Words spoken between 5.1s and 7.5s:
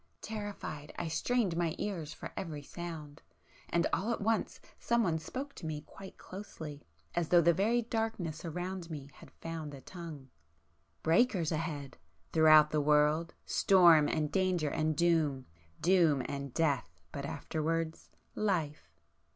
spoke to me quite closely, as though